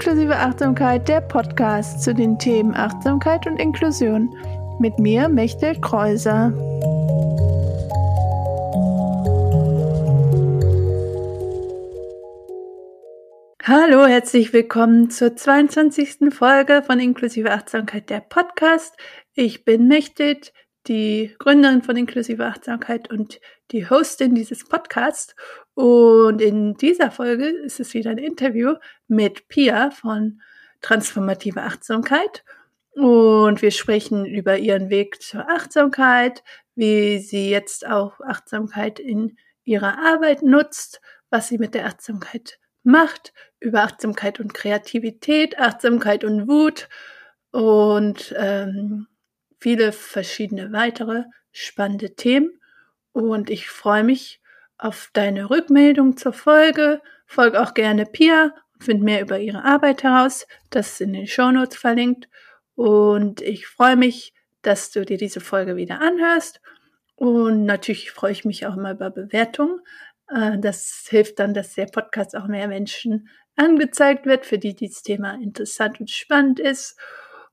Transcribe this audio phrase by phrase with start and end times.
[0.00, 4.32] Inklusive Achtsamkeit, der Podcast zu den Themen Achtsamkeit und Inklusion.
[4.78, 6.52] Mit mir, Mechtel Kreuser.
[13.64, 16.32] Hallo, herzlich willkommen zur 22.
[16.32, 18.96] Folge von Inklusive Achtsamkeit, der Podcast.
[19.34, 20.52] Ich bin Mechtet,
[20.86, 23.40] die Gründerin von Inklusive Achtsamkeit und
[23.72, 25.34] die Hostin dieses Podcasts.
[25.78, 28.74] Und in dieser Folge ist es wieder ein Interview
[29.06, 30.40] mit Pia von
[30.80, 32.44] Transformative Achtsamkeit.
[32.96, 36.42] Und wir sprechen über ihren Weg zur Achtsamkeit,
[36.74, 43.32] wie sie jetzt auch Achtsamkeit in ihrer Arbeit nutzt, was sie mit der Achtsamkeit macht,
[43.60, 46.88] über Achtsamkeit und Kreativität, Achtsamkeit und Wut
[47.52, 49.06] und ähm,
[49.60, 52.60] viele verschiedene weitere spannende Themen.
[53.12, 54.37] Und ich freue mich
[54.78, 57.00] auf deine Rückmeldung zur Folge.
[57.26, 60.46] Folg auch gerne Pia und find mehr über ihre Arbeit heraus.
[60.70, 62.28] Das ist in den Shownotes verlinkt.
[62.74, 66.60] Und ich freue mich, dass du dir diese Folge wieder anhörst.
[67.16, 69.80] Und natürlich freue ich mich auch immer über Bewertungen.
[70.28, 75.02] Äh, das hilft dann, dass der Podcast auch mehr Menschen angezeigt wird, für die dieses
[75.02, 76.96] Thema interessant und spannend ist.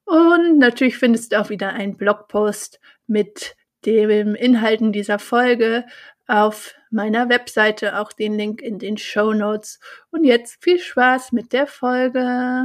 [0.06, 5.86] Und natürlich findest du auch wieder einen Blogpost mit den Inhalten dieser Folge
[6.28, 9.80] auf meiner Webseite, auch den Link in den Show Notes.
[10.10, 12.64] Und jetzt viel Spaß mit der Folge.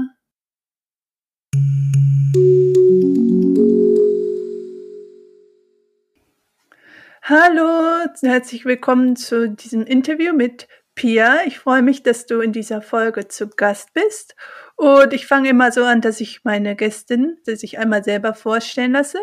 [7.22, 11.40] Hallo, herzlich willkommen zu diesem Interview mit Pia.
[11.44, 14.36] Ich freue mich, dass du in dieser Folge zu Gast bist.
[14.76, 18.92] Und ich fange immer so an, dass ich meine Gästin, dass ich einmal selber vorstellen
[18.92, 19.18] lasse.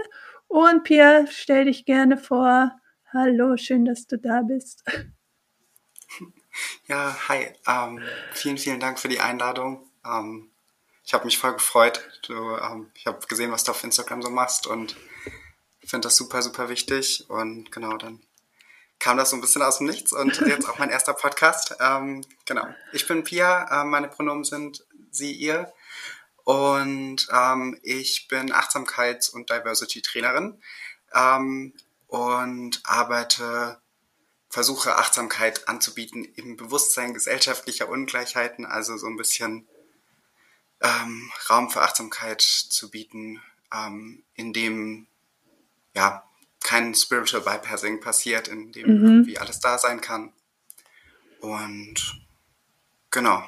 [0.48, 2.78] Und Pia, stell dich gerne vor.
[3.20, 4.84] Hallo, schön, dass du da bist.
[6.88, 7.48] Ja, hi.
[7.68, 9.90] Ähm, vielen, vielen Dank für die Einladung.
[10.06, 10.52] Ähm,
[11.04, 12.00] ich habe mich voll gefreut.
[12.28, 14.96] Du, ähm, ich habe gesehen, was du auf Instagram so machst und
[15.84, 17.28] finde das super, super wichtig.
[17.28, 18.22] Und genau, dann
[19.00, 21.76] kam das so ein bisschen aus dem Nichts und jetzt auch mein erster Podcast.
[21.80, 22.68] Ähm, genau.
[22.94, 25.74] Ich bin Pia, äh, meine Pronomen sind sie, ihr.
[26.44, 30.62] Und ähm, ich bin Achtsamkeits- und Diversity-Trainerin
[31.14, 31.74] ähm,
[32.08, 33.82] und arbeite,
[34.50, 39.68] versuche Achtsamkeit anzubieten im Bewusstsein gesellschaftlicher Ungleichheiten, also so ein bisschen
[40.82, 43.42] ähm, Raum für Achtsamkeit zu bieten,
[43.74, 45.08] ähm, in dem
[45.94, 46.24] ja
[46.64, 49.06] kein Spiritual Bypassing passiert, in dem mhm.
[49.06, 50.34] irgendwie alles da sein kann.
[51.40, 52.26] Und
[53.12, 53.44] genau,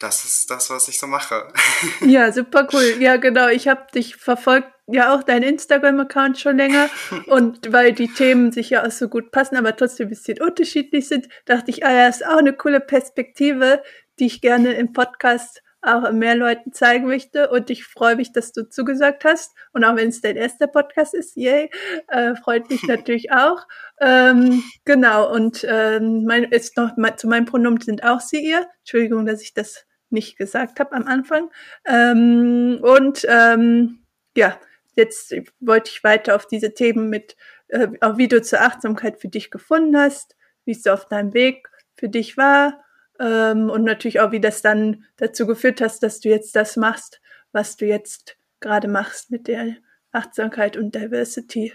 [0.00, 1.52] das ist das, was ich so mache.
[2.00, 2.96] Ja, super cool.
[2.98, 3.48] Ja, genau.
[3.48, 6.88] Ich habe dich verfolgt, ja auch dein Instagram-Account schon länger.
[7.26, 11.06] Und weil die Themen sich ja auch so gut passen, aber trotzdem ein bisschen unterschiedlich
[11.06, 13.82] sind, dachte ich, ah ja, ist auch eine coole Perspektive,
[14.18, 17.50] die ich gerne im Podcast auch mehr Leuten zeigen möchte.
[17.50, 19.54] Und ich freue mich, dass du zugesagt hast.
[19.72, 21.70] Und auch wenn es dein erster Podcast ist, yay,
[22.08, 23.66] äh, freut mich natürlich auch.
[24.00, 28.66] Ähm, genau, und ähm, mein, jetzt noch mal, zu meinem Pronomen sind auch sie ihr.
[28.80, 31.50] Entschuldigung, dass ich das nicht gesagt habe am Anfang.
[31.84, 34.00] Ähm, und ähm,
[34.36, 34.58] ja,
[34.94, 37.36] jetzt wollte ich weiter auf diese Themen mit,
[37.68, 41.68] äh, auch wie du zur Achtsamkeit für dich gefunden hast, wie es auf deinem Weg
[41.96, 42.84] für dich war
[43.18, 47.20] ähm, und natürlich auch, wie das dann dazu geführt hast, dass du jetzt das machst,
[47.52, 49.76] was du jetzt gerade machst mit der
[50.12, 51.74] Achtsamkeit und Diversity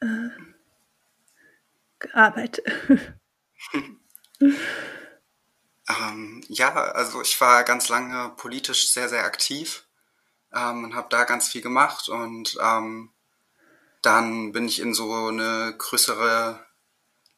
[0.00, 0.28] äh,
[2.12, 2.62] Arbeit.
[5.98, 9.84] Ähm, ja, also ich war ganz lange politisch sehr, sehr aktiv
[10.52, 13.10] ähm, und habe da ganz viel gemacht und ähm,
[14.02, 16.64] dann bin ich in so eine größere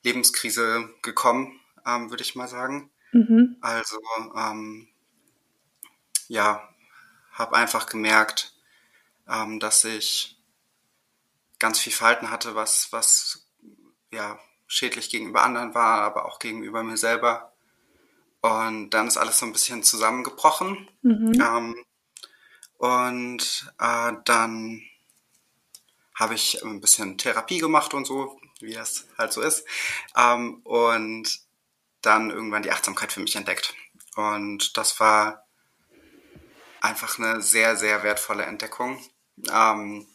[0.02, 2.90] Lebenskrise gekommen, ähm, würde ich mal sagen.
[3.12, 3.56] Mhm.
[3.60, 3.98] Also
[4.36, 4.88] ähm,
[6.28, 6.68] ja,
[7.32, 8.54] habe einfach gemerkt,
[9.28, 10.38] ähm, dass ich
[11.58, 13.46] ganz viel Verhalten hatte, was, was
[14.10, 17.51] ja schädlich gegenüber anderen war, aber auch gegenüber mir selber.
[18.42, 20.88] Und dann ist alles so ein bisschen zusammengebrochen.
[21.02, 21.32] Mhm.
[21.40, 21.84] Ähm,
[22.76, 24.82] und äh, dann
[26.16, 29.64] habe ich ein bisschen Therapie gemacht und so, wie das halt so ist.
[30.16, 31.40] Ähm, und
[32.02, 33.74] dann irgendwann die Achtsamkeit für mich entdeckt.
[34.16, 35.46] Und das war
[36.80, 39.00] einfach eine sehr, sehr wertvolle Entdeckung.
[39.50, 40.06] Ähm,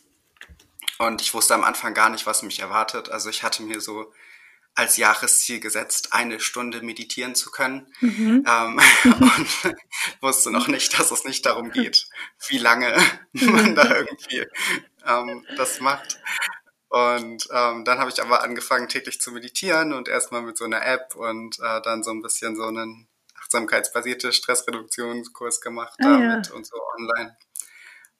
[0.99, 3.09] und ich wusste am Anfang gar nicht, was mich erwartet.
[3.09, 4.11] Also ich hatte mir so
[4.77, 7.91] als Jahresziel gesetzt, eine Stunde meditieren zu können.
[7.99, 8.45] Mhm.
[8.47, 9.75] Ähm, und
[10.21, 12.07] wusste noch nicht, dass es nicht darum geht,
[12.47, 12.95] wie lange
[13.33, 14.45] man da irgendwie
[15.03, 16.19] ähm, das macht.
[16.89, 20.85] Und ähm, dann habe ich aber angefangen, täglich zu meditieren und erstmal mit so einer
[20.85, 26.53] App und äh, dann so ein bisschen so einen achtsamkeitsbasierte Stressreduktionskurs gemacht Ah, damit ja.
[26.53, 27.35] und so online.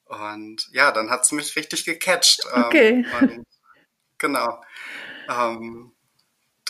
[0.06, 2.40] Und ja, dann hat's mich richtig gecatcht.
[2.52, 3.06] Okay.
[3.20, 3.46] Ähm, und
[4.18, 4.60] genau.
[5.28, 5.94] Ähm,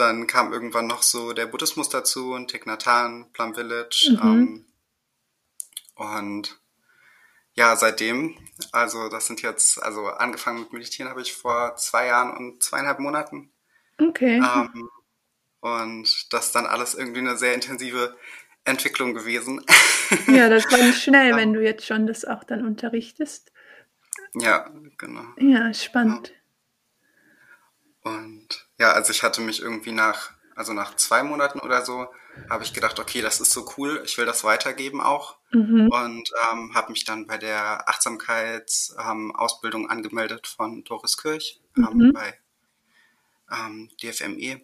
[0.00, 4.10] dann kam irgendwann noch so der Buddhismus dazu und Thich Nhat Hanh, Plum Village.
[4.10, 4.20] Mhm.
[4.22, 4.66] Ähm,
[5.94, 6.60] und
[7.54, 8.38] ja, seitdem,
[8.70, 13.00] also das sind jetzt, also angefangen mit Meditieren habe ich vor zwei Jahren und zweieinhalb
[13.00, 13.50] Monaten.
[14.00, 14.36] Okay.
[14.36, 14.88] Ähm,
[15.60, 18.16] und das ist dann alles irgendwie eine sehr intensive
[18.64, 19.64] Entwicklung gewesen.
[20.28, 23.52] Ja, das war schnell, wenn du jetzt schon das auch dann unterrichtest.
[24.34, 25.24] ja, genau.
[25.38, 26.32] Ja, spannend.
[28.02, 32.08] Und ja, also ich hatte mich irgendwie nach, also nach zwei Monaten oder so,
[32.48, 35.36] habe ich gedacht, okay, das ist so cool, ich will das weitergeben auch.
[35.50, 35.88] Mhm.
[35.90, 42.12] Und ähm, habe mich dann bei der Achtsamkeitsausbildung ähm, angemeldet von Doris Kirch ähm, Mhm.
[42.12, 42.38] bei
[43.50, 44.60] ähm, DFME.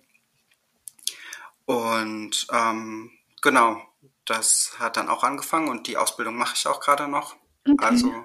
[1.67, 3.11] Und ähm,
[3.43, 3.83] genau,
[4.25, 7.37] das hat dann auch angefangen und die Ausbildung mache ich auch gerade noch.
[7.67, 7.85] Okay.
[7.85, 8.25] Also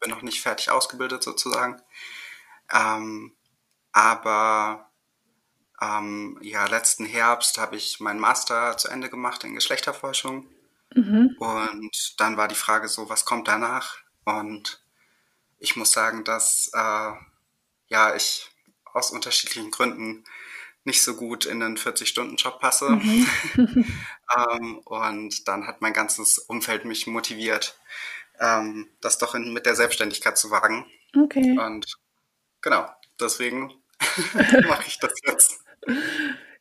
[0.00, 1.80] bin noch nicht fertig ausgebildet sozusagen.
[2.72, 3.34] Ähm,
[3.92, 4.87] aber
[5.80, 10.48] ähm, ja, letzten Herbst habe ich meinen Master zu Ende gemacht in Geschlechterforschung.
[10.94, 11.36] Mhm.
[11.38, 13.98] Und dann war die Frage so, was kommt danach?
[14.24, 14.82] Und
[15.58, 17.12] ich muss sagen, dass äh,
[17.88, 18.50] ja ich
[18.84, 20.24] aus unterschiedlichen Gründen
[20.84, 22.90] nicht so gut in einen 40-Stunden-Job passe.
[22.90, 23.26] Mhm.
[24.36, 27.78] ähm, und dann hat mein ganzes Umfeld mich motiviert,
[28.40, 30.86] ähm, das doch in, mit der Selbstständigkeit zu wagen.
[31.16, 31.58] Okay.
[31.58, 31.98] Und
[32.62, 32.88] genau,
[33.20, 33.72] deswegen
[34.66, 35.60] mache ich das jetzt.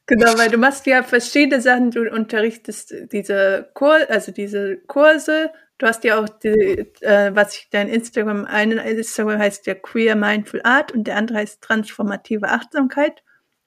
[0.06, 1.92] Genau, weil du machst ja verschiedene Sachen.
[1.92, 5.52] Du unterrichtest diese Kur also diese Kurse.
[5.78, 10.16] Du hast ja auch die, äh, was ich dein Instagram, einen Instagram heißt ja Queer
[10.16, 13.22] Mindful Art und der andere heißt Transformative Achtsamkeit,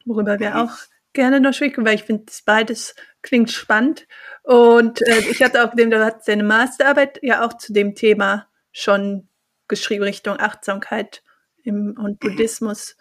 [0.05, 0.73] worüber wir auch
[1.13, 4.07] gerne noch sprechen, weil ich finde, beides klingt spannend.
[4.43, 8.49] Und äh, ich hatte auch gesehen, du hast deine Masterarbeit ja auch zu dem Thema
[8.73, 9.29] schon
[9.69, 11.23] geschrieben, Richtung Achtsamkeit
[11.63, 12.97] im, und Buddhismus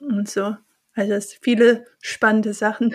[0.00, 0.56] und so.
[1.00, 2.94] Also es sind viele spannende Sachen.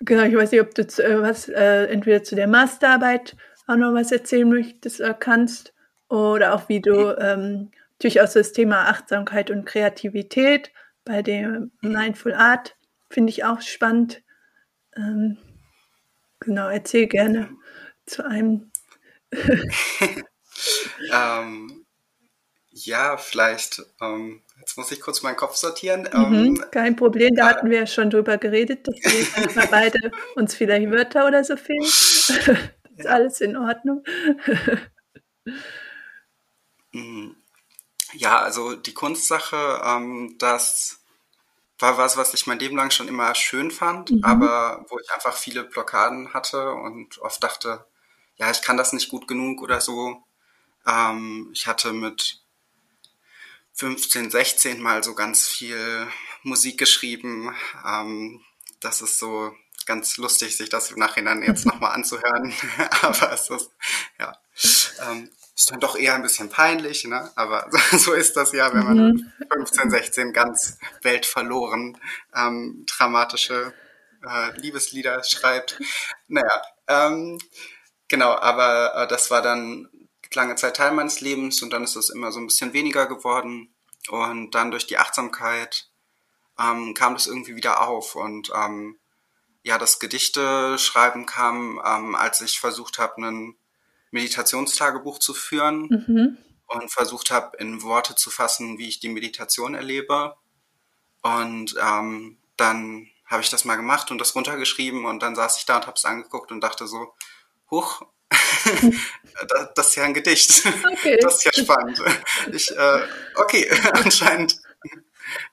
[0.00, 3.94] genau, ich weiß nicht, ob du äh, was äh, entweder zu der Masterarbeit auch noch
[3.94, 5.72] was erzählen möchtest oder kannst
[6.10, 10.70] oder auch wie du ähm, natürlich auch so das Thema Achtsamkeit und Kreativität
[11.06, 12.76] bei dem Mindful Art
[13.08, 14.22] finde ich auch spannend.
[14.94, 15.38] Ähm,
[16.38, 17.48] genau, erzähl gerne
[18.04, 18.70] zu einem.
[21.12, 21.79] Ähm,
[22.86, 26.08] ja, vielleicht, ähm, jetzt muss ich kurz meinen Kopf sortieren.
[26.12, 29.26] Mhm, Ähm, kein Problem, da äh, hatten wir ja schon drüber geredet, dass wir
[29.70, 31.94] beide uns vielleicht Wörter oder so fehlen.
[32.96, 34.04] ist alles in Ordnung.
[36.92, 37.30] Mm,
[38.14, 41.00] Ja, also die Kunstsache, ähm, das
[41.80, 44.24] war was, was ich mein Leben lang schon immer schön fand, Mhm.
[44.24, 47.86] aber wo ich einfach viele Blockaden hatte und oft dachte,
[48.36, 50.24] ja, ich kann das nicht gut genug oder so.
[50.86, 52.39] Ähm, ich hatte mit
[53.80, 56.06] 15, 16 mal so ganz viel
[56.42, 57.54] Musik geschrieben.
[57.86, 58.44] Ähm,
[58.80, 59.52] das ist so
[59.86, 62.52] ganz lustig, sich das im Nachhinein jetzt nochmal anzuhören.
[63.00, 63.70] Aber es ist,
[64.18, 64.36] ja,
[65.08, 67.30] ähm, ist dann doch eher ein bisschen peinlich, ne?
[67.36, 69.32] Aber so ist das ja, wenn man Mhm.
[69.38, 71.98] mit 15, 16 ganz weltverloren
[72.36, 73.72] ähm, dramatische
[74.28, 75.80] äh, Liebeslieder schreibt.
[76.28, 77.38] Naja, ähm,
[78.08, 79.88] genau, aber äh, das war dann
[80.34, 83.74] lange Zeit Teil meines Lebens und dann ist es immer so ein bisschen weniger geworden.
[84.08, 85.88] Und dann durch die Achtsamkeit
[86.58, 88.14] ähm, kam das irgendwie wieder auf.
[88.14, 88.98] Und ähm,
[89.62, 93.56] ja, das Gedichte schreiben kam, ähm, als ich versucht habe, ein
[94.10, 96.38] Meditationstagebuch zu führen Mhm.
[96.66, 100.36] und versucht habe, in Worte zu fassen, wie ich die Meditation erlebe.
[101.22, 105.66] Und ähm, dann habe ich das mal gemacht und das runtergeschrieben und dann saß ich
[105.66, 107.14] da und habe es angeguckt und dachte so,
[107.70, 108.02] huch,
[109.48, 110.66] das, das ist ja ein Gedicht.
[110.92, 111.18] Okay.
[111.20, 112.00] Das ist ja spannend.
[112.52, 113.00] Ich, äh,
[113.36, 114.56] okay, anscheinend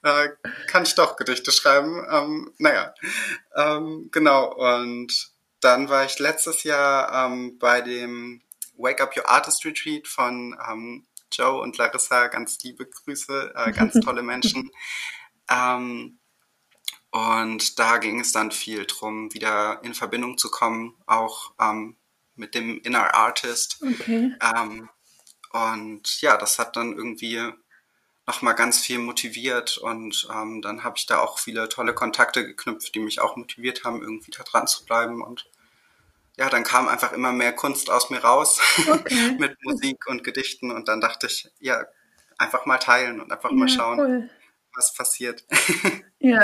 [0.03, 0.29] äh,
[0.67, 2.05] kann ich doch Gedichte schreiben.
[2.09, 2.93] Ähm, naja,
[3.55, 4.53] ähm, genau.
[4.53, 5.31] Und
[5.61, 8.41] dann war ich letztes Jahr ähm, bei dem
[8.77, 12.27] Wake Up Your Artist Retreat von ähm, Joe und Larissa.
[12.27, 14.71] Ganz liebe Grüße, äh, ganz tolle Menschen.
[15.49, 16.19] Ähm,
[17.11, 21.95] und da ging es dann viel drum, wieder in Verbindung zu kommen, auch ähm,
[22.37, 23.79] mit dem Inner Artist.
[23.81, 24.33] Okay.
[24.41, 24.89] Ähm,
[25.51, 27.41] und ja, das hat dann irgendwie
[28.27, 32.93] nochmal ganz viel motiviert und ähm, dann habe ich da auch viele tolle Kontakte geknüpft,
[32.95, 35.49] die mich auch motiviert haben, irgendwie da dran zu bleiben und
[36.37, 39.37] ja, dann kam einfach immer mehr Kunst aus mir raus Okay.
[39.39, 41.85] mit Musik und Gedichten und dann dachte ich, ja,
[42.37, 44.29] einfach mal teilen und einfach mal Ja, schauen, cool.
[44.75, 45.45] was passiert.
[46.19, 46.41] Ja,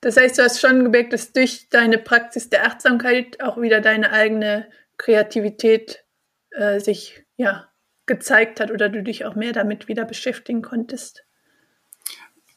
[0.00, 4.10] Das heißt, du hast schon gemerkt, dass durch deine Praxis der Achtsamkeit auch wieder deine
[4.12, 4.70] eigene
[5.02, 6.04] Kreativität
[6.50, 7.68] äh, sich ja
[8.06, 11.24] gezeigt hat oder du dich auch mehr damit wieder beschäftigen konntest.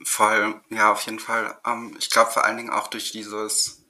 [0.04, 1.58] Voll, ja, auf jeden Fall.
[1.66, 3.84] Ähm, ich glaube vor allen Dingen auch durch dieses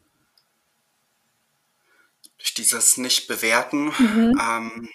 [2.38, 3.91] durch dieses Nicht-Bewerten.
[3.97, 4.41] Mhm.
[4.41, 4.89] Ähm,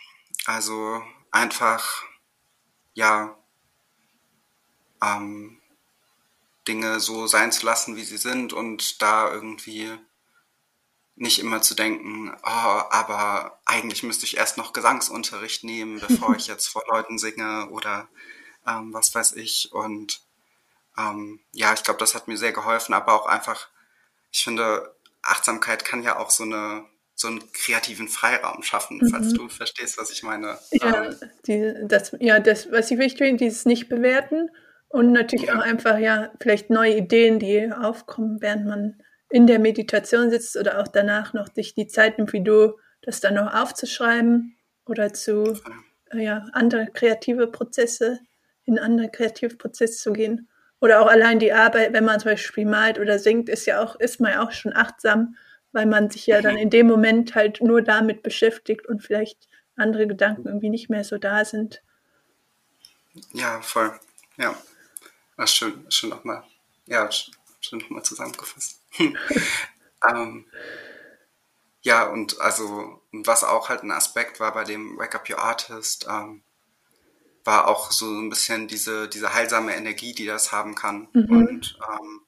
[0.47, 2.05] also einfach,
[2.95, 3.37] ja,
[5.03, 5.61] ähm,
[6.67, 9.99] Dinge so sein zu lassen, wie sie sind und da irgendwie
[11.21, 16.47] nicht immer zu denken, oh, aber eigentlich müsste ich erst noch Gesangsunterricht nehmen, bevor ich
[16.49, 18.09] jetzt vor Leuten singe oder
[18.67, 19.71] ähm, was weiß ich.
[19.73, 20.23] Und
[20.99, 23.69] ähm, ja, ich glaube, das hat mir sehr geholfen, aber auch einfach,
[24.33, 29.11] ich finde, Achtsamkeit kann ja auch so eine so einen kreativen Freiraum schaffen, mhm.
[29.11, 30.59] falls du verstehst, was ich meine.
[30.71, 34.49] Ja, ähm, die, das, ja, das, was ich wichtig finde, dieses Nicht-Bewerten
[34.89, 35.59] und natürlich ja.
[35.59, 40.81] auch einfach, ja, vielleicht neue Ideen, die aufkommen, während man in der Meditation sitzt oder
[40.81, 45.59] auch danach noch sich die Zeit nimmt, wie du das dann noch aufzuschreiben oder zu
[46.13, 48.21] äh, ja, andere kreative Prozesse,
[48.65, 50.49] in andere kreative Prozesse zu gehen.
[50.81, 53.97] Oder auch allein die Arbeit, wenn man zum Beispiel malt oder singt, ist ja auch,
[53.97, 55.37] ist man ja auch schon achtsam,
[55.73, 59.47] weil man sich ja dann in dem Moment halt nur damit beschäftigt und vielleicht
[59.77, 61.83] andere Gedanken irgendwie nicht mehr so da sind.
[63.33, 63.99] Ja, voll.
[64.37, 64.57] Ja.
[65.37, 66.43] Ach, schön, schön nochmal.
[66.87, 68.80] Ja, schön nochmal zusammengefasst.
[70.09, 70.47] ähm,
[71.83, 76.07] ja, und also, was auch halt ein Aspekt war bei dem Wake Up Your Artist,
[76.09, 76.43] ähm,
[77.45, 81.09] war auch so ein bisschen diese, diese heilsame Energie, die das haben kann.
[81.13, 81.31] Mhm.
[81.31, 82.21] Und ähm,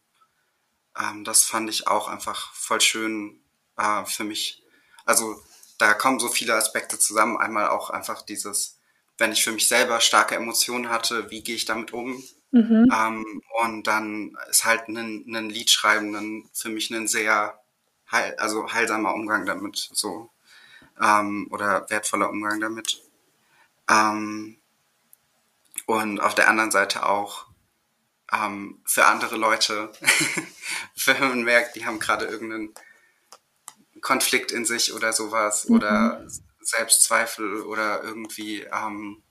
[0.99, 3.41] ähm, das fand ich auch einfach voll schön
[3.77, 4.63] äh, für mich.
[5.05, 5.43] Also
[5.79, 7.37] da kommen so viele Aspekte zusammen.
[7.37, 8.79] Einmal auch einfach dieses,
[9.19, 12.23] wenn ich für mich selber starke Emotionen hatte, wie gehe ich damit um?
[12.53, 12.93] Mhm.
[12.95, 17.59] Ähm, und dann ist halt ein, ein Lied schreiben dann für mich ein sehr
[18.11, 20.31] heil, also heilsamer Umgang damit, so
[21.01, 23.03] ähm, oder wertvoller Umgang damit.
[23.91, 24.59] Ähm,
[25.87, 27.47] und auf der anderen Seite auch
[28.33, 29.91] ähm, für andere Leute,
[31.07, 32.75] wenn man merkt, die haben gerade irgendeinen
[34.03, 35.77] Konflikt in sich oder sowas mhm.
[35.77, 36.27] oder
[36.61, 39.23] Selbstzweifel oder irgendwie ähm,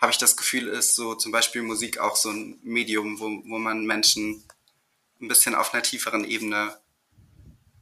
[0.00, 3.58] habe ich das Gefühl, ist so zum Beispiel Musik auch so ein Medium, wo, wo
[3.58, 4.44] man Menschen
[5.20, 6.76] ein bisschen auf einer tieferen Ebene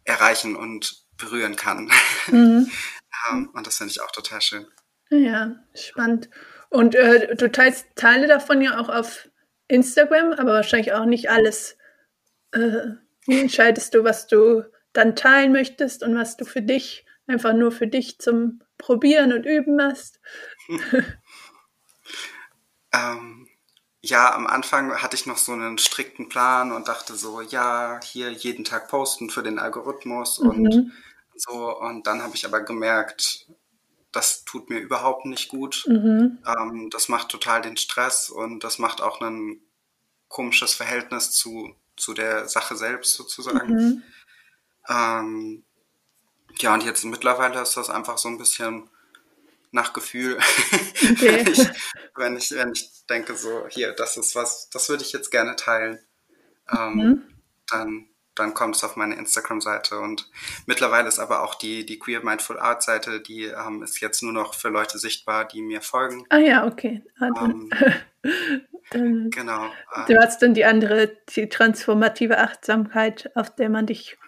[0.04, 1.90] erreichen und berühren kann.
[2.28, 2.68] Mhm.
[3.30, 4.66] um, und das finde ich auch total schön.
[5.10, 6.28] Ja, spannend.
[6.70, 9.28] Und äh, du teilst Teile davon ja auch auf
[9.68, 11.78] Instagram, aber wahrscheinlich auch nicht alles.
[12.50, 12.94] Äh,
[13.26, 17.70] wie entscheidest du, was du dann teilen möchtest und was du für dich, einfach nur
[17.70, 20.20] für dich zum Probieren und Üben machst?
[22.92, 23.48] Ähm,
[24.02, 28.30] ja, am Anfang hatte ich noch so einen strikten Plan und dachte so, ja, hier
[28.30, 30.48] jeden Tag posten für den Algorithmus mhm.
[30.48, 30.92] und
[31.34, 31.78] so.
[31.78, 33.46] Und dann habe ich aber gemerkt,
[34.12, 35.84] das tut mir überhaupt nicht gut.
[35.86, 36.38] Mhm.
[36.46, 39.60] Ähm, das macht total den Stress und das macht auch ein
[40.28, 43.74] komisches Verhältnis zu, zu der Sache selbst sozusagen.
[43.74, 44.02] Mhm.
[44.88, 45.64] Ähm,
[46.60, 48.88] ja, und jetzt mittlerweile ist das einfach so ein bisschen
[49.76, 50.38] nach Gefühl.
[51.08, 51.44] Okay.
[51.44, 51.68] wenn, ich,
[52.16, 55.54] wenn, ich, wenn ich denke, so, hier, das ist was, das würde ich jetzt gerne
[55.54, 56.00] teilen,
[56.72, 57.22] ähm, mhm.
[57.70, 60.00] dann, dann kommt es auf meine Instagram-Seite.
[60.00, 60.28] Und
[60.64, 64.32] mittlerweile ist aber auch die, die Queer Mindful Art Seite, die ähm, ist jetzt nur
[64.32, 66.24] noch für Leute sichtbar, die mir folgen.
[66.30, 67.04] Ah ja, okay.
[67.20, 67.28] Ah,
[68.92, 69.66] ähm, genau.
[69.66, 74.18] Äh, du hast dann die andere, die transformative Achtsamkeit, auf der man dich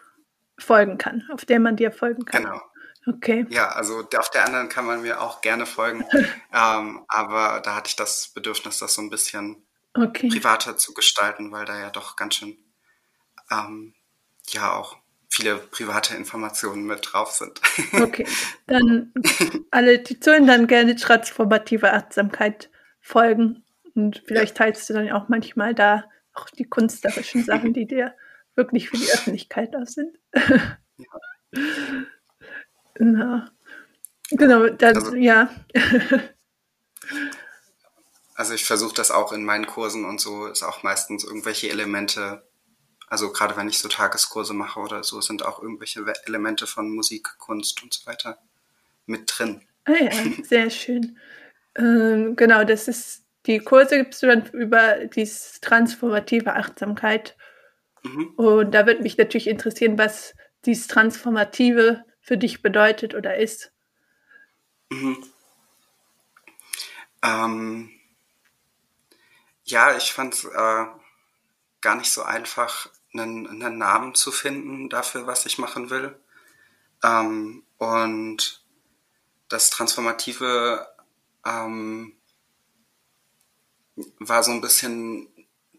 [0.59, 2.45] folgen kann, auf der man dir folgen kann.
[2.45, 2.61] Genau.
[3.09, 3.47] Okay.
[3.49, 6.05] Ja, also auf der anderen kann man mir auch gerne folgen.
[6.53, 10.29] ähm, aber da hatte ich das Bedürfnis, das so ein bisschen okay.
[10.29, 12.59] privater zu gestalten, weil da ja doch ganz schön
[13.51, 13.95] ähm,
[14.51, 14.97] ja auch
[15.31, 17.61] viele private Informationen mit drauf sind.
[17.93, 18.27] Okay.
[18.67, 19.13] Dann
[19.71, 23.65] alle, die zuhören, dann gerne transformative Achtsamkeit folgen.
[23.95, 28.15] Und vielleicht teilst du dann auch manchmal da auch die künstlerischen Sachen, die dir
[28.55, 30.19] wirklich für die Öffentlichkeit da sind.
[30.35, 30.79] ja.
[32.99, 33.51] Na,
[34.31, 35.51] genau, das, also, ja.
[38.35, 42.43] also ich versuche das auch in meinen Kursen und so, ist auch meistens irgendwelche Elemente,
[43.09, 47.39] also gerade wenn ich so Tageskurse mache oder so, sind auch irgendwelche Elemente von Musik,
[47.39, 48.39] Kunst und so weiter
[49.07, 49.63] mit drin.
[49.85, 50.11] Ah ja,
[50.43, 51.19] sehr schön.
[51.77, 55.29] Ähm, genau, das ist, die Kurse gibst du dann über die
[55.61, 57.37] transformative Achtsamkeit.
[58.03, 58.29] Mhm.
[58.37, 63.73] Und da würde mich natürlich interessieren, was dieses Transformative für dich bedeutet oder ist?
[64.91, 65.25] Mhm.
[67.23, 67.91] Ähm,
[69.65, 70.87] ja, ich fand es äh,
[71.81, 76.21] gar nicht so einfach, einen, einen Namen zu finden dafür, was ich machen will.
[77.03, 78.63] Ähm, und
[79.49, 80.87] das Transformative
[81.47, 82.13] ähm,
[84.19, 85.29] war so ein bisschen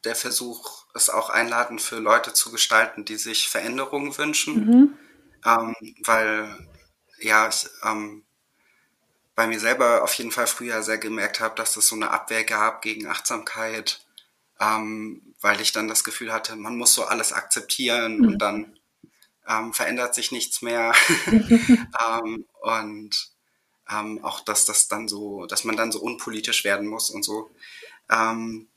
[0.03, 4.65] der Versuch, es auch einladend für Leute zu gestalten, die sich Veränderungen wünschen.
[4.65, 4.97] Mhm.
[5.45, 6.67] Ähm, weil,
[7.19, 8.23] ja, ich ähm,
[9.35, 12.43] bei mir selber auf jeden Fall früher sehr gemerkt habe, dass es so eine Abwehr
[12.43, 14.05] gab gegen Achtsamkeit,
[14.59, 18.27] ähm, weil ich dann das Gefühl hatte, man muss so alles akzeptieren mhm.
[18.27, 18.79] und dann
[19.47, 20.93] ähm, verändert sich nichts mehr.
[21.31, 23.31] ähm, und
[23.89, 27.49] ähm, auch, dass das dann so, dass man dann so unpolitisch werden muss und so.
[28.09, 28.67] Ähm,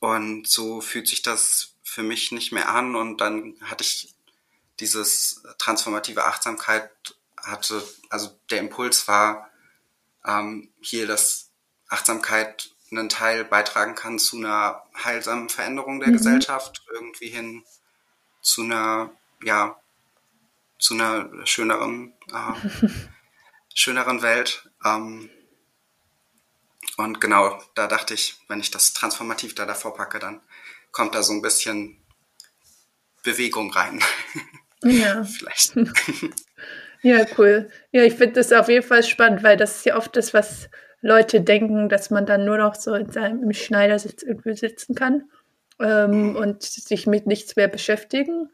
[0.00, 2.94] und so fühlt sich das für mich nicht mehr an.
[2.94, 4.14] Und dann hatte ich
[4.80, 6.90] dieses transformative Achtsamkeit
[7.36, 9.50] hatte, also der Impuls war
[10.24, 11.50] ähm, hier, dass
[11.88, 16.14] Achtsamkeit einen Teil beitragen kann zu einer heilsamen Veränderung der mhm.
[16.14, 17.64] Gesellschaft, irgendwie hin
[18.40, 19.10] zu einer,
[19.42, 19.78] ja,
[20.78, 22.88] zu einer schöneren, äh,
[23.74, 24.70] schöneren Welt.
[24.84, 25.30] Ähm,
[26.96, 30.40] und genau, da dachte ich, wenn ich das transformativ da davor packe, dann
[30.90, 32.02] kommt da so ein bisschen
[33.22, 34.02] Bewegung rein.
[34.84, 35.24] Ja.
[35.24, 35.74] Vielleicht.
[37.02, 37.68] Ja, cool.
[37.92, 40.68] Ja, ich finde das auf jeden Fall spannend, weil das ist ja oft das, was
[41.00, 45.30] Leute denken, dass man dann nur noch so in seinem im Schneidersitz irgendwie sitzen kann
[45.80, 46.36] ähm, mhm.
[46.36, 48.50] und sich mit nichts mehr beschäftigen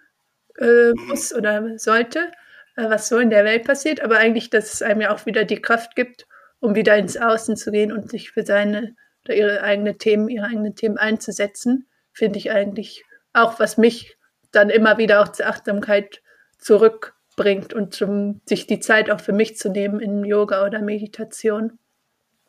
[0.59, 1.07] äh, mhm.
[1.09, 2.31] muss oder sollte,
[2.77, 5.45] äh, was so in der Welt passiert, aber eigentlich, dass es einem ja auch wieder
[5.45, 6.27] die Kraft gibt,
[6.61, 10.47] um wieder ins Außen zu gehen und sich für seine oder ihre eigenen Themen, ihre
[10.47, 14.19] eigenen Themen einzusetzen, finde ich eigentlich auch, was mich
[14.55, 16.23] dann immer wieder auch zur Achtsamkeit
[16.59, 21.79] zurückbringt und zum, sich die Zeit auch für mich zu nehmen in Yoga oder Meditation.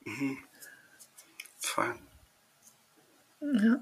[0.05, 0.37] Mhm.
[1.59, 1.95] Voll.
[3.41, 3.81] Ja.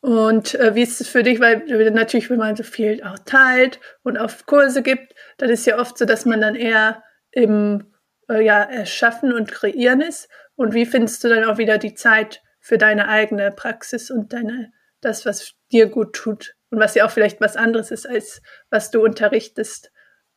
[0.00, 1.40] Und äh, wie ist es für dich?
[1.40, 5.78] Weil natürlich, wenn man so viel auch teilt und auf Kurse gibt, dann ist ja
[5.78, 7.92] oft so, dass man dann eher im
[8.28, 10.28] äh, ja, Erschaffen und Kreieren ist.
[10.54, 14.72] Und wie findest du dann auch wieder die Zeit für deine eigene Praxis und deine,
[15.00, 16.54] das, was dir gut tut?
[16.70, 19.90] Und was ja auch vielleicht was anderes ist, als was du unterrichtest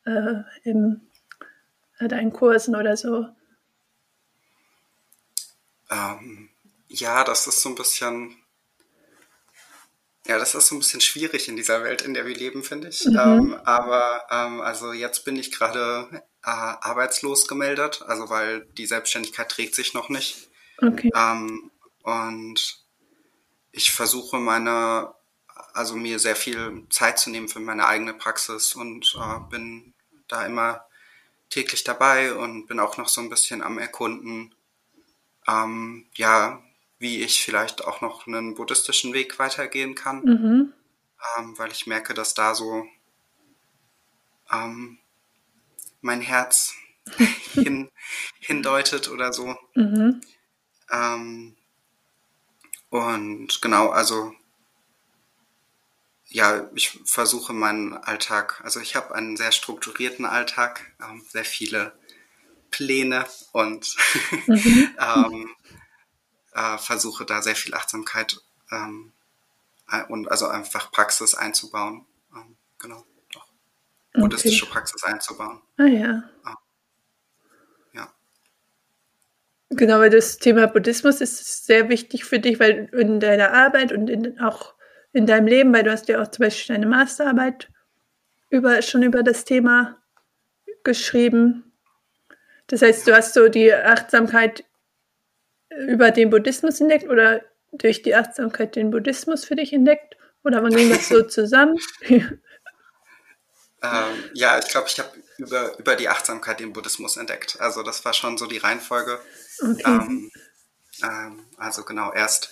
[0.04, 1.08] äh, in
[1.98, 3.26] äh, deinen Kursen oder so.
[5.90, 6.48] Ähm,
[6.88, 8.36] ja, das ist so ein bisschen,
[10.26, 12.88] ja, das ist so ein bisschen schwierig in dieser Welt, in der wir leben, finde
[12.88, 13.04] ich.
[13.04, 13.18] Mhm.
[13.18, 19.50] Ähm, aber ähm, also jetzt bin ich gerade äh, arbeitslos gemeldet, also weil die Selbstständigkeit
[19.50, 20.48] trägt sich noch nicht.
[20.78, 21.10] Okay.
[21.14, 21.70] Ähm,
[22.02, 22.82] und
[23.70, 25.14] ich versuche meine,
[25.74, 29.94] also mir sehr viel Zeit zu nehmen für meine eigene Praxis und äh, bin
[30.28, 30.84] da immer
[31.50, 34.54] täglich dabei und bin auch noch so ein bisschen am Erkunden,
[35.46, 36.62] ähm, ja,
[36.98, 40.72] wie ich vielleicht auch noch einen buddhistischen Weg weitergehen kann, mhm.
[41.36, 42.86] ähm, weil ich merke, dass da so
[44.50, 44.98] ähm,
[46.00, 46.74] mein Herz
[47.52, 47.90] hin,
[48.40, 49.56] hindeutet oder so.
[49.74, 50.20] Mhm.
[50.90, 51.56] Ähm,
[52.90, 54.34] und genau, also
[56.32, 61.92] ja, ich versuche meinen Alltag, also ich habe einen sehr strukturierten Alltag, ähm, sehr viele
[62.70, 63.96] Pläne und
[64.46, 64.90] mhm.
[64.98, 65.50] ähm,
[66.54, 68.40] äh, versuche da sehr viel Achtsamkeit
[68.70, 69.12] ähm,
[70.08, 72.06] und also einfach Praxis einzubauen.
[72.34, 73.04] Ähm, genau
[74.14, 74.72] buddhistische okay.
[74.72, 75.60] Praxis einzubauen.
[75.76, 76.22] Ah ja.
[76.44, 76.56] Ah.
[77.94, 78.12] Ja.
[79.70, 84.08] Genau, weil das Thema Buddhismus ist sehr wichtig für dich, weil in deiner Arbeit und
[84.08, 84.74] in, auch
[85.12, 87.68] in deinem Leben, weil du hast ja auch zum Beispiel deine Masterarbeit
[88.50, 90.02] über, schon über das Thema
[90.84, 91.72] geschrieben.
[92.66, 94.64] Das heißt, du hast so die Achtsamkeit
[95.70, 100.16] über den Buddhismus entdeckt oder durch die Achtsamkeit den Buddhismus für dich entdeckt?
[100.44, 101.78] Oder wann ging das so zusammen?
[102.00, 102.30] Ähm,
[104.34, 107.60] ja, ich glaube, ich habe über, über die Achtsamkeit den Buddhismus entdeckt.
[107.60, 109.20] Also das war schon so die Reihenfolge.
[109.60, 109.82] Okay.
[109.84, 110.30] Ähm,
[111.02, 112.50] ähm, also genau, erst,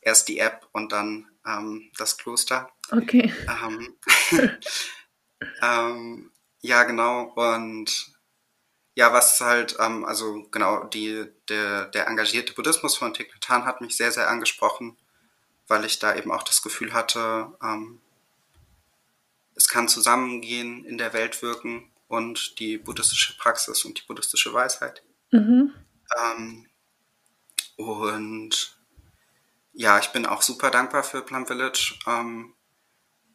[0.00, 2.70] erst die App und dann ähm, das Kloster.
[2.90, 3.32] Okay.
[3.48, 3.96] Ähm,
[5.62, 7.32] ähm, ja, genau.
[7.34, 8.12] Und
[8.94, 13.80] ja, was halt, also genau, die, der, der engagierte Buddhismus von Thich Nhat Hanh hat
[13.80, 14.98] mich sehr, sehr angesprochen,
[15.68, 17.52] weil ich da eben auch das Gefühl hatte,
[19.54, 25.02] es kann zusammengehen, in der Welt wirken und die buddhistische Praxis und die buddhistische Weisheit.
[25.30, 25.72] Mhm.
[26.18, 26.66] Ähm,
[27.76, 28.79] und
[29.80, 31.94] ja, ich bin auch super dankbar für Plum Village.
[32.06, 32.52] Ähm,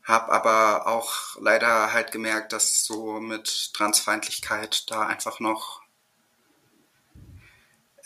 [0.03, 5.81] hab aber auch leider halt gemerkt, dass so mit Transfeindlichkeit da einfach noch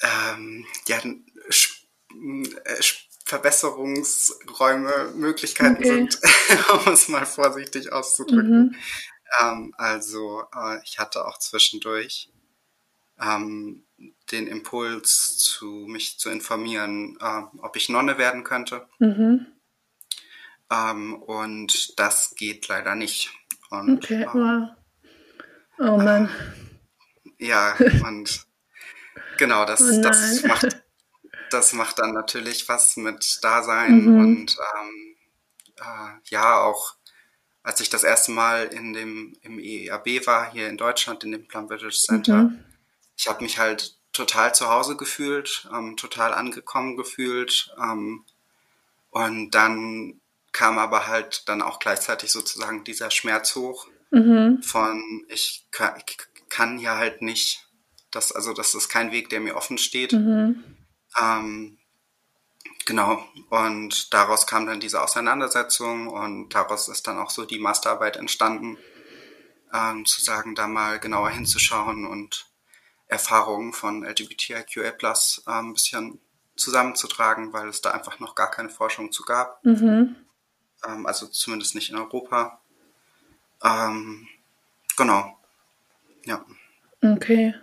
[0.02, 2.82] ähm, ja, äh,
[3.25, 5.89] Verbesserungsräume, Möglichkeiten okay.
[5.89, 6.21] sind,
[6.86, 8.67] um es mal vorsichtig auszudrücken.
[8.67, 8.75] Mhm.
[9.41, 12.32] Ähm, also äh, ich hatte auch zwischendurch
[13.21, 13.84] ähm,
[14.32, 18.88] den Impuls, zu mich zu informieren, äh, ob ich Nonne werden könnte.
[18.99, 19.47] Mhm.
[20.71, 23.32] Ähm, und das geht leider nicht.
[23.69, 24.69] Und, okay, äh, wow.
[25.79, 26.29] Oh Mann.
[27.38, 28.45] Äh, ja, und
[29.38, 30.84] genau, das, oh das, macht,
[31.49, 34.19] das macht dann natürlich was mit Dasein mhm.
[34.19, 35.15] und ähm,
[35.77, 36.95] äh, ja, auch
[37.63, 41.47] als ich das erste Mal in dem, im EAB war, hier in Deutschland, in dem
[41.47, 42.63] Plum British Center, mhm.
[43.19, 47.69] Ich habe mich halt total zu Hause gefühlt, ähm, total angekommen gefühlt.
[47.77, 48.23] Ähm,
[49.10, 50.21] und dann
[50.53, 54.63] kam aber halt dann auch gleichzeitig sozusagen dieser Schmerz hoch mhm.
[54.63, 57.67] von ich kann, ich kann hier halt nicht,
[58.10, 60.13] das, also das ist kein Weg, der mir offen steht.
[60.13, 60.63] Mhm.
[61.19, 61.77] Ähm,
[62.86, 63.27] genau.
[63.49, 68.77] Und daraus kam dann diese Auseinandersetzung und daraus ist dann auch so die Masterarbeit entstanden,
[69.73, 72.48] ähm, zu sagen, da mal genauer hinzuschauen und
[73.10, 76.19] Erfahrungen von LGBTIQA Plus äh, ein bisschen
[76.56, 79.63] zusammenzutragen, weil es da einfach noch gar keine Forschung zu gab.
[79.65, 80.15] Mhm.
[80.88, 82.62] Ähm, also zumindest nicht in Europa.
[83.63, 84.28] Ähm,
[84.95, 85.38] genau.
[86.26, 86.45] Ja.
[87.02, 87.56] Okay.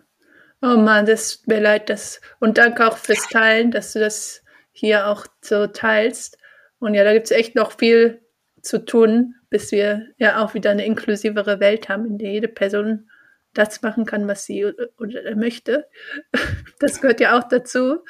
[0.63, 4.43] Oh man, das tut mir leid, dass und danke auch fürs Teilen, dass du das
[4.73, 6.39] hier auch so teilst.
[6.81, 8.23] Und ja, da gibt es echt noch viel
[8.63, 13.09] zu tun, bis wir ja auch wieder eine inklusivere Welt haben, in der jede Person
[13.59, 15.89] das machen kann, was sie oder, oder möchte.
[16.79, 18.05] Das gehört ja auch dazu.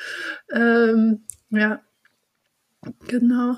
[0.50, 1.80] Ähm, ja,
[3.06, 3.56] genau.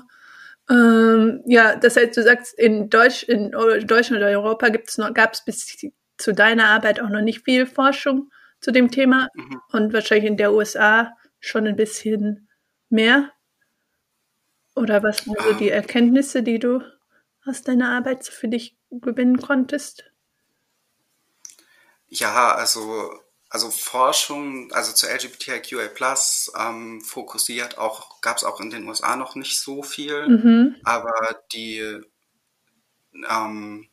[0.69, 5.77] Ähm, ja, das heißt, du sagst, in, Deutsch, in Deutschland oder Europa gab es bis
[6.17, 9.61] zu deiner Arbeit auch noch nicht viel Forschung zu dem Thema mhm.
[9.71, 12.49] und wahrscheinlich in der USA schon ein bisschen
[12.89, 13.31] mehr.
[14.75, 16.81] Oder was waren so die Erkenntnisse, die du
[17.45, 20.08] aus deiner Arbeit für dich gewinnen konntest?
[22.09, 23.13] Ja, also,
[23.49, 29.15] also Forschung, also zu LGBTIQA Plus ähm, fokussiert auch, gab es auch in den USA
[29.15, 30.75] noch nicht so viel, mhm.
[30.83, 32.01] aber die
[33.29, 33.87] ähm,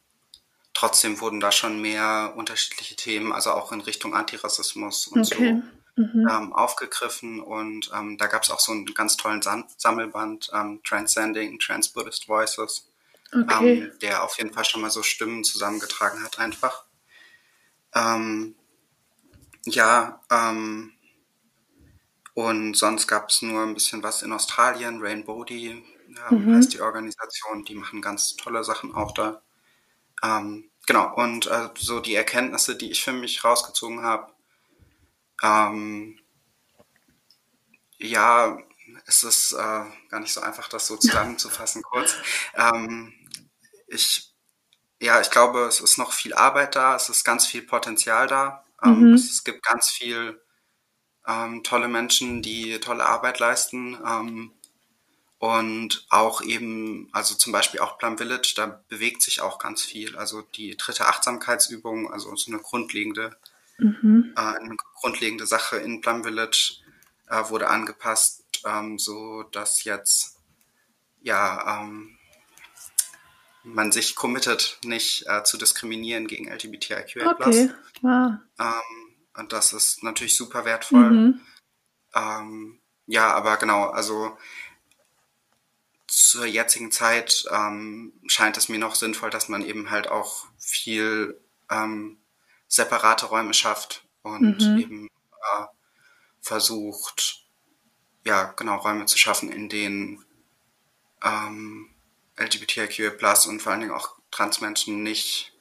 [0.73, 5.63] trotzdem wurden da schon mehr unterschiedliche Themen, also auch in Richtung Antirassismus und okay.
[5.97, 6.29] so mhm.
[6.31, 7.41] ähm, aufgegriffen.
[7.41, 11.89] Und ähm, da gab es auch so einen ganz tollen Sam Sammelband, ähm, Transcending Trans
[11.89, 12.89] Buddhist Voices,
[13.33, 13.83] okay.
[13.83, 16.86] ähm, der auf jeden Fall schon mal so Stimmen zusammengetragen hat, einfach.
[17.97, 18.55] Ähm,
[19.65, 20.93] ja, ähm,
[22.35, 26.57] und sonst gab es nur ein bisschen was in Australien, Rainbow die ja, mhm.
[26.57, 29.43] heißt die Organisation, die machen ganz tolle Sachen auch da.
[30.23, 34.33] Ähm, genau, und äh, so die Erkenntnisse, die ich für mich rausgezogen habe,
[35.43, 36.19] ähm,
[37.99, 38.59] ja,
[39.07, 42.15] es ist äh, gar nicht so einfach, das so zusammenzufassen kurz.
[42.55, 43.13] Ähm,
[43.89, 44.26] ich
[45.01, 48.65] ja, ich glaube, es ist noch viel Arbeit da, es ist ganz viel Potenzial da.
[48.83, 49.15] Ähm, mhm.
[49.15, 50.41] es, es, gibt ganz viel
[51.27, 53.99] ähm, tolle Menschen, die tolle Arbeit leisten.
[54.07, 54.53] Ähm,
[55.39, 60.17] und auch eben, also zum Beispiel auch Plum Village, da bewegt sich auch ganz viel.
[60.17, 63.37] Also die dritte Achtsamkeitsübung, also so eine grundlegende,
[63.77, 64.33] mhm.
[64.35, 66.81] äh, eine grundlegende Sache in Plum Village
[67.29, 70.39] äh, wurde angepasst, ähm, so dass jetzt
[71.21, 72.16] ja ähm,
[73.67, 77.33] man sich committet, nicht äh, zu diskriminieren gegen LGBTIQA+.
[77.33, 77.71] Okay.
[78.01, 78.33] Wow.
[78.61, 81.11] Ähm, und das ist natürlich super wertvoll.
[81.11, 81.41] Mhm.
[82.15, 84.37] Ähm, ja, aber genau, also
[86.07, 91.39] zur jetzigen Zeit ähm, scheint es mir noch sinnvoll, dass man eben halt auch viel
[91.69, 92.19] ähm,
[92.69, 94.79] separate Räume schafft und mhm.
[94.79, 95.65] eben äh,
[96.41, 97.45] versucht,
[98.25, 100.25] ja, genau, Räume zu schaffen, in denen
[101.23, 101.91] ähm,
[102.39, 105.53] LGBTIQ und vor allen Dingen auch Transmenschen nicht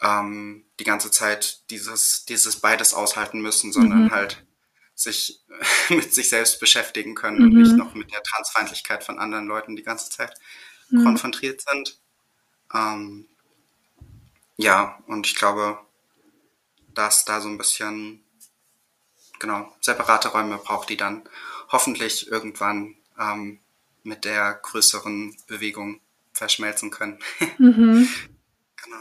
[0.00, 4.10] ähm, die ganze Zeit dieses, dieses beides aushalten müssen, sondern mhm.
[4.10, 4.44] halt
[4.94, 5.40] sich
[5.88, 7.44] mit sich selbst beschäftigen können mhm.
[7.44, 10.34] und nicht noch mit der Transfeindlichkeit von anderen Leuten die ganze Zeit
[10.90, 11.04] mhm.
[11.04, 11.98] konfrontiert sind.
[12.74, 13.26] Ähm,
[14.56, 15.78] ja, und ich glaube,
[16.94, 18.24] dass da so ein bisschen,
[19.38, 21.28] genau, separate Räume braucht, die dann
[21.70, 23.60] hoffentlich irgendwann ähm,
[24.08, 26.00] mit der größeren Bewegung
[26.32, 27.18] verschmelzen können.
[27.58, 28.08] Mhm.
[28.82, 28.96] genau.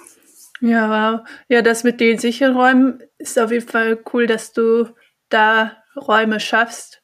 [0.60, 1.28] Ja, wow.
[1.48, 4.90] Ja, das mit den sicheren Räumen ist auf jeden Fall cool, dass du
[5.30, 7.02] da Räume schaffst.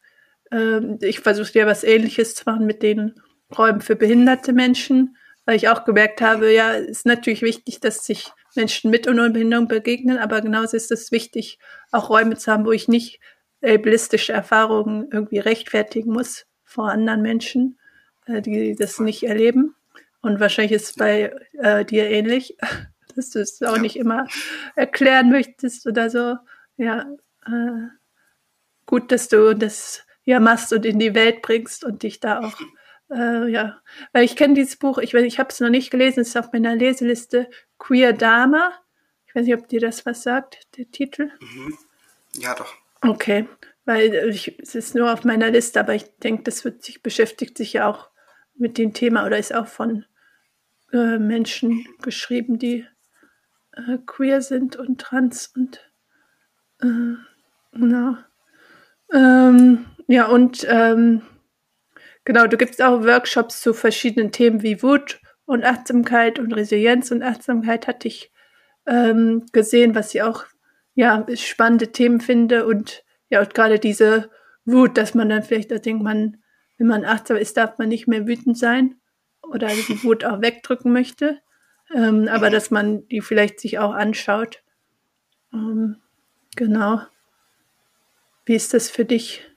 [0.51, 3.15] Ähm, ich versuche dir was ähnliches zu machen mit den
[3.55, 8.05] Räumen für behinderte Menschen, weil ich auch gemerkt habe, ja, es ist natürlich wichtig, dass
[8.05, 11.59] sich Menschen mit und ohne Behinderung begegnen, aber genauso ist es wichtig,
[11.91, 13.19] auch Räume zu haben, wo ich nicht
[13.63, 17.77] ableistische Erfahrungen irgendwie rechtfertigen muss vor anderen Menschen,
[18.27, 19.75] die das nicht erleben.
[20.21, 22.57] Und wahrscheinlich ist es bei äh, dir ähnlich,
[23.15, 24.27] dass du es auch nicht immer
[24.75, 26.37] erklären möchtest oder so.
[26.77, 27.05] Ja,
[27.45, 27.87] äh,
[28.85, 32.57] gut, dass du das ja machst und in die Welt bringst und dich da auch
[33.13, 33.79] äh, ja,
[34.11, 36.51] weil ich kenne dieses Buch, ich, ich habe es noch nicht gelesen, es ist auf
[36.51, 38.73] meiner Leseliste Queer Dama.
[39.27, 41.31] Ich weiß nicht, ob dir das was sagt, der Titel.
[41.39, 41.77] Mhm.
[42.35, 42.73] Ja, doch.
[43.01, 43.47] Okay,
[43.85, 47.03] weil äh, ich, es ist nur auf meiner Liste, aber ich denke, das wird sich,
[47.03, 48.09] beschäftigt sich ja auch
[48.55, 50.05] mit dem Thema oder ist auch von
[50.91, 52.85] äh, Menschen geschrieben, die
[53.73, 55.91] äh, queer sind und trans und
[56.81, 57.15] äh,
[57.71, 58.17] genau.
[59.11, 61.21] Ähm, ja, und ähm,
[62.25, 67.23] genau, du gibst auch Workshops zu verschiedenen Themen wie Wut und Achtsamkeit und Resilienz und
[67.23, 68.31] Achtsamkeit hatte ich
[68.85, 70.45] ähm, gesehen, was ich auch
[70.95, 74.29] ja spannende Themen finde und ja und gerade diese
[74.65, 76.37] Wut, dass man dann vielleicht, da denkt man,
[76.83, 78.99] wenn man achtsam ist, darf man nicht mehr wütend sein
[79.41, 81.39] oder die Wut auch wegdrücken möchte,
[81.95, 84.61] ähm, aber dass man die vielleicht sich auch anschaut.
[85.53, 86.01] Ähm,
[86.57, 87.01] genau.
[88.45, 89.49] Wie ist das für dich?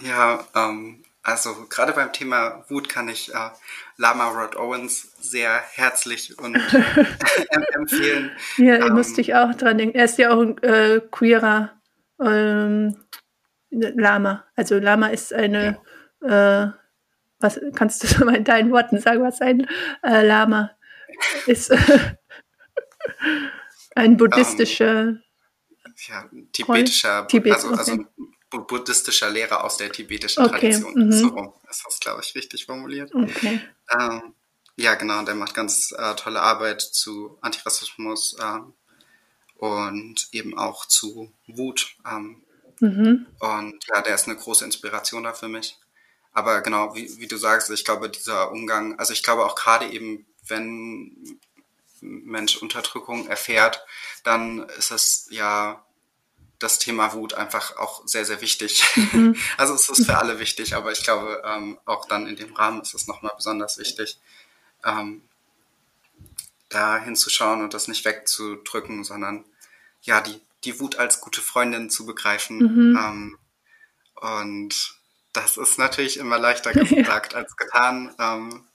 [0.00, 3.50] Ja, ähm, also gerade beim Thema Wut kann ich äh,
[3.96, 6.54] Lama Rod Owens sehr herzlich und
[7.74, 8.30] empfehlen.
[8.56, 9.98] Ja, ähm, musste ich auch dran denken.
[9.98, 11.72] Er ist ja auch ein äh, queerer
[12.20, 12.96] ähm,
[13.70, 14.44] Lama.
[14.56, 15.80] Also Lama ist eine,
[16.22, 16.66] ja.
[16.66, 16.72] äh,
[17.38, 19.66] was kannst du mal in deinen Worten sagen, was ein
[20.02, 20.70] äh, Lama
[21.46, 21.72] ist?
[23.94, 25.22] ein buddhistischer um, ähm,
[26.08, 28.06] ja, tibetischer, Tibet, also, also okay.
[28.50, 30.72] also buddhistischer Lehrer aus der tibetischen okay.
[30.72, 31.06] Tradition.
[31.06, 31.12] Mhm.
[31.12, 33.14] So ist das, glaube ich, richtig formuliert.
[33.14, 33.60] Okay.
[33.98, 34.34] Ähm,
[34.76, 38.72] ja, genau, der macht ganz äh, tolle Arbeit zu Antirassismus ähm,
[39.56, 41.96] und eben auch zu Wut.
[42.10, 42.42] Ähm,
[42.80, 43.26] mhm.
[43.38, 45.78] Und ja, der ist eine große Inspiration da für mich.
[46.32, 49.86] Aber genau, wie, wie du sagst, ich glaube, dieser Umgang, also ich glaube auch gerade
[49.86, 51.38] eben, wenn
[52.00, 53.84] Mensch Unterdrückung erfährt,
[54.24, 55.84] dann ist es ja
[56.58, 58.84] das Thema Wut einfach auch sehr, sehr wichtig.
[59.12, 59.34] Mhm.
[59.56, 62.82] Also es ist für alle wichtig, aber ich glaube, ähm, auch dann in dem Rahmen
[62.82, 64.18] ist es nochmal besonders wichtig,
[64.84, 65.22] ähm,
[66.68, 69.44] da hinzuschauen und das nicht wegzudrücken, sondern
[70.02, 72.58] ja, die, die Wut als gute Freundin zu begreifen.
[72.58, 72.96] Mhm.
[72.96, 73.38] Ähm,
[74.14, 74.94] und
[75.32, 78.14] das ist natürlich immer leichter gesagt als getan.
[78.18, 78.66] Ähm,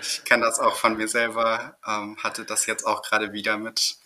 [0.00, 3.96] ich kenne das auch von mir selber, ähm, hatte das jetzt auch gerade wieder mit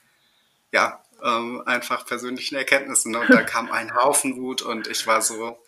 [0.73, 3.15] ja, ähm, einfach persönlichen Erkenntnissen.
[3.15, 5.63] Und da kam ein Haufen Wut und ich war so,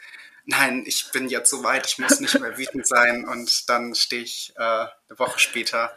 [0.45, 3.25] nein, ich bin jetzt so weit, ich muss nicht mehr wütend sein.
[3.25, 5.95] Und dann stehe ich äh, eine Woche später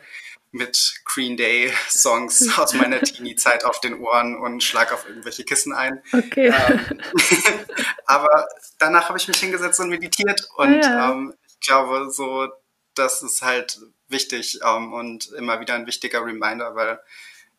[0.52, 5.74] mit Green Day Songs aus meiner Teenie-Zeit auf den Ohren und schlag auf irgendwelche Kissen
[5.74, 6.02] ein.
[6.12, 6.48] Okay.
[6.48, 7.02] Ähm,
[8.06, 11.12] aber danach habe ich mich hingesetzt und meditiert und ja.
[11.12, 12.48] ähm, ich glaube so,
[12.96, 17.00] das ist halt wichtig ähm, und immer wieder ein wichtiger Reminder, weil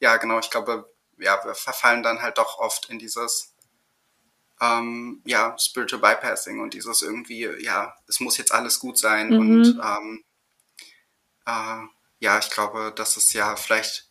[0.00, 3.55] ja genau, ich glaube, ja, wir verfallen dann halt doch oft in dieses
[4.61, 9.38] ähm, ja, Spiritual Bypassing und dieses irgendwie, ja, es muss jetzt alles gut sein mhm.
[9.38, 10.24] und ähm,
[11.46, 11.87] äh,
[12.20, 14.09] ja, ich glaube, das ist ja vielleicht,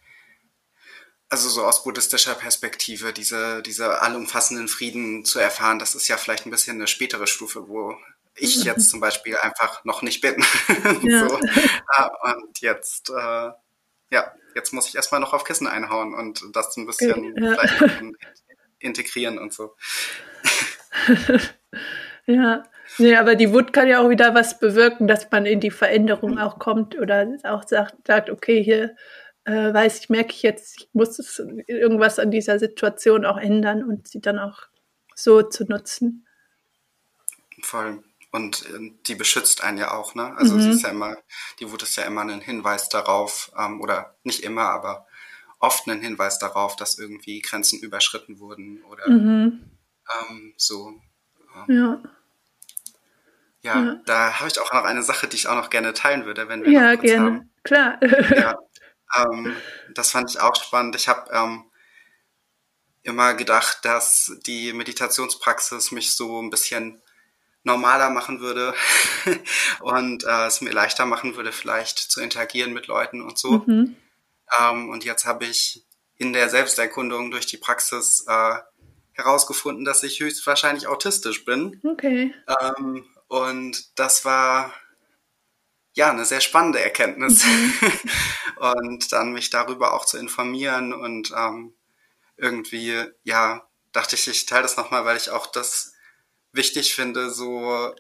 [1.30, 6.46] also so aus buddhistischer Perspektive, diese, diese allumfassenden Frieden zu erfahren, das ist ja vielleicht
[6.46, 7.96] ein bisschen eine spätere Stufe, wo
[8.36, 8.64] ich mhm.
[8.64, 10.44] jetzt zum Beispiel einfach noch nicht bin.
[11.04, 11.30] Ja.
[11.30, 11.40] so.
[11.40, 13.52] Äh, und jetzt, äh,
[14.12, 17.56] ja, jetzt muss ich erstmal noch auf Kissen einhauen und das ein bisschen ja.
[17.56, 18.04] vielleicht
[18.80, 19.76] integrieren und so.
[22.26, 22.64] ja,
[22.98, 26.38] nee, aber die Wut kann ja auch wieder was bewirken, dass man in die Veränderung
[26.40, 28.96] auch kommt oder auch sagt, sagt okay, hier
[29.46, 33.84] äh, weiß ich, merke ich jetzt, ich muss es, irgendwas an dieser Situation auch ändern
[33.84, 34.64] und sie dann auch
[35.16, 36.28] so zu nutzen.
[37.62, 38.04] Voll.
[38.32, 40.36] Und äh, die beschützt einen ja auch, ne?
[40.38, 40.72] Also mhm.
[40.72, 41.18] ist ja immer,
[41.60, 45.08] die Wut ist ja immer ein Hinweis darauf, ähm, oder nicht immer, aber
[45.60, 49.72] oft ein Hinweis darauf, dass irgendwie Grenzen überschritten wurden oder mhm.
[50.30, 50.94] ähm, so.
[51.68, 52.04] Ähm, ja.
[53.62, 53.76] Ja.
[53.76, 56.48] Ja, da habe ich auch noch eine Sache, die ich auch noch gerne teilen würde,
[56.48, 57.26] wenn wir ja, noch kurz gerne.
[57.26, 57.54] haben.
[57.64, 58.00] Klar.
[58.36, 58.58] ja,
[59.18, 59.56] ähm,
[59.94, 60.96] das fand ich auch spannend.
[60.96, 61.66] Ich habe ähm,
[63.04, 67.02] immer gedacht, dass die Meditationspraxis mich so ein bisschen
[67.64, 68.74] normaler machen würde
[69.82, 73.64] und äh, es mir leichter machen würde, vielleicht zu interagieren mit Leuten und so.
[73.66, 73.96] Mhm.
[74.60, 78.56] Ähm, und jetzt habe ich in der Selbsterkundung durch die Praxis äh,
[79.12, 81.80] herausgefunden, dass ich höchstwahrscheinlich autistisch bin.
[81.84, 82.34] Okay.
[82.48, 84.74] Ähm, und das war
[85.94, 87.44] ja eine sehr spannende Erkenntnis.
[88.58, 91.74] Und dann mich darüber auch zu informieren und ähm,
[92.36, 95.94] irgendwie, ja, dachte ich, ich teile das nochmal, weil ich auch das
[96.52, 97.96] wichtig finde, so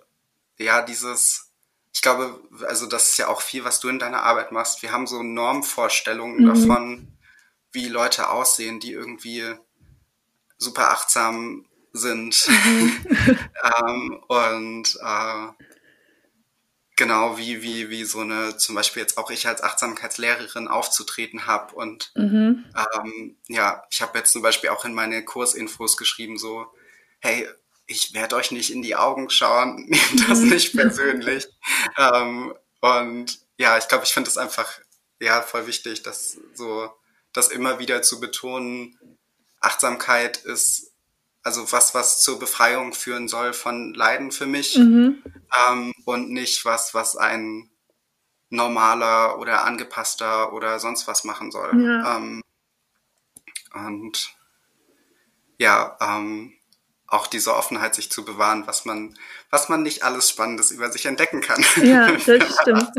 [0.58, 1.54] ja, dieses,
[1.94, 4.82] ich glaube, also das ist ja auch viel, was du in deiner Arbeit machst.
[4.82, 6.48] Wir haben so Normvorstellungen mhm.
[6.48, 7.18] davon,
[7.72, 9.56] wie Leute aussehen, die irgendwie
[10.58, 12.48] super achtsam sind.
[13.62, 15.48] Ähm, und äh,
[17.00, 21.74] genau wie, wie, wie so eine, zum Beispiel jetzt auch ich als Achtsamkeitslehrerin aufzutreten habe.
[21.74, 22.66] Und mhm.
[22.76, 26.68] ähm, ja, ich habe jetzt zum Beispiel auch in meine Kursinfos geschrieben, so,
[27.20, 27.48] hey,
[27.88, 30.50] ich werde euch nicht in die Augen schauen, nehmt das mhm.
[30.50, 31.48] nicht persönlich.
[31.98, 34.80] ähm, und ja, ich glaube, ich finde es einfach
[35.22, 36.92] ja voll wichtig, dass so
[37.32, 38.98] das immer wieder zu betonen,
[39.62, 40.89] Achtsamkeit ist
[41.44, 45.24] also was, was zur Befreiung führen soll von Leiden für mich mhm.
[45.70, 47.70] ähm, und nicht was, was ein
[48.50, 51.72] normaler oder angepasster oder sonst was machen soll.
[51.82, 52.18] Ja.
[52.18, 52.42] Ähm,
[53.74, 54.36] und
[55.58, 56.54] ja, ähm,
[57.08, 59.16] auch diese Offenheit sich zu bewahren, was man,
[59.50, 61.64] was man nicht alles Spannendes über sich entdecken kann.
[61.84, 62.22] Ja, das
[62.62, 62.92] stimmt.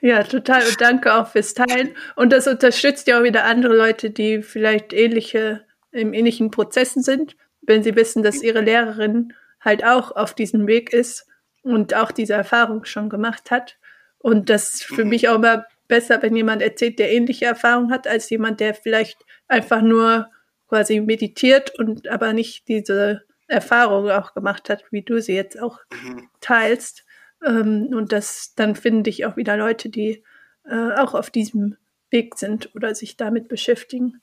[0.00, 0.66] Ja, total.
[0.66, 1.96] Und danke auch fürs Teilen.
[2.16, 5.63] Und das unterstützt ja auch wieder andere Leute, die vielleicht ähnliche,
[5.94, 10.92] im ähnlichen Prozessen sind, wenn sie wissen, dass ihre Lehrerin halt auch auf diesem Weg
[10.92, 11.26] ist
[11.62, 13.78] und auch diese Erfahrung schon gemacht hat.
[14.18, 15.10] Und das ist für mhm.
[15.10, 19.24] mich auch immer besser, wenn jemand erzählt, der ähnliche Erfahrung hat, als jemand, der vielleicht
[19.48, 20.30] einfach nur
[20.68, 25.80] quasi meditiert und aber nicht diese Erfahrung auch gemacht hat, wie du sie jetzt auch
[25.92, 26.28] mhm.
[26.40, 27.04] teilst.
[27.44, 30.24] Ähm, und das, dann finde ich auch wieder Leute, die
[30.64, 31.76] äh, auch auf diesem
[32.10, 34.22] Weg sind oder sich damit beschäftigen.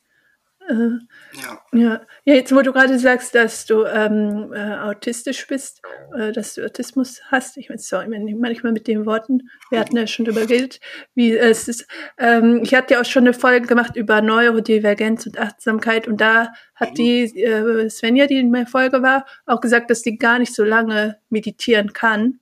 [0.72, 1.00] Äh,
[1.34, 1.62] ja.
[1.74, 2.02] ja.
[2.24, 5.82] Jetzt wo du gerade sagst, dass du ähm, äh, autistisch bist,
[6.18, 10.08] äh, dass du Autismus hast, ich weiß sorry, manchmal mit den Worten, wir hatten ja
[10.08, 10.80] schon drüber geredet,
[11.14, 11.88] wie es ist.
[12.18, 16.54] Ähm, ich hatte ja auch schon eine Folge gemacht über Neurodivergenz und Achtsamkeit und da
[16.76, 20.56] hat die äh, Svenja, die in meiner Folge war, auch gesagt, dass die gar nicht
[20.56, 22.40] so lange meditieren kann.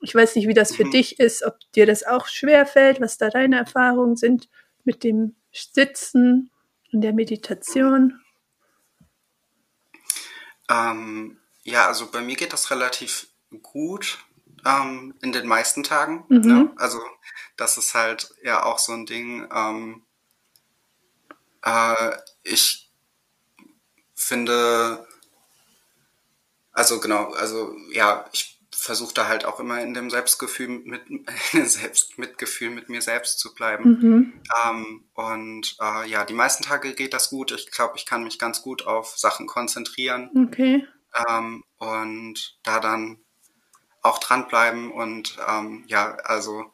[0.00, 0.90] Ich weiß nicht, wie das für mhm.
[0.90, 4.48] dich ist, ob dir das auch schwer fällt, was da deine Erfahrungen sind
[4.84, 6.50] mit dem Sitzen
[6.90, 8.20] in der Meditation?
[10.68, 13.28] Ähm, ja, also bei mir geht das relativ
[13.62, 14.18] gut
[14.64, 16.24] ähm, in den meisten Tagen.
[16.28, 16.40] Mhm.
[16.40, 16.72] Ne?
[16.76, 17.00] Also
[17.56, 19.48] das ist halt ja auch so ein Ding.
[19.52, 20.02] Ähm,
[21.62, 22.90] äh, ich
[24.14, 25.06] finde,
[26.72, 31.02] also genau, also ja, ich versuche da halt auch immer in dem Selbstgefühl mit
[31.52, 33.98] Selbstmitgefühl mit mir selbst zu bleiben.
[34.00, 34.40] Mhm.
[34.64, 37.50] Ähm, und äh, ja, die meisten Tage geht das gut.
[37.50, 40.30] Ich glaube, ich kann mich ganz gut auf Sachen konzentrieren.
[40.46, 40.86] Okay.
[41.28, 43.18] Ähm, und da dann
[44.02, 46.64] auch dranbleiben und ähm, ja, also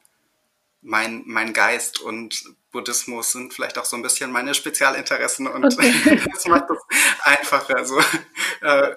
[0.83, 6.21] mein, mein Geist und Buddhismus sind vielleicht auch so ein bisschen meine Spezialinteressen und okay.
[6.33, 6.79] das macht es
[7.23, 8.01] einfacher, so
[8.63, 8.97] äh,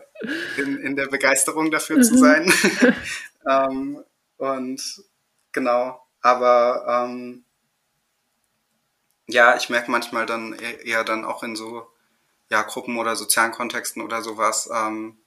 [0.57, 2.03] in, in der Begeisterung dafür mhm.
[2.03, 2.51] zu sein.
[3.47, 4.03] ähm,
[4.37, 4.81] und
[5.51, 7.45] genau, aber ähm,
[9.27, 11.87] ja, ich merke manchmal dann e-, eher dann auch in so
[12.49, 15.19] ja, Gruppen oder sozialen Kontexten oder sowas, ähm,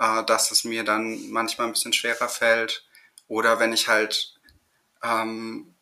[0.00, 2.84] äh, dass es mir dann manchmal ein bisschen schwerer fällt.
[3.28, 4.34] Oder wenn ich halt
[5.04, 5.74] ähm,